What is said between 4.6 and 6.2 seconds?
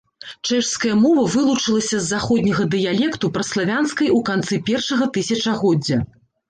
першага тысячагоддзя.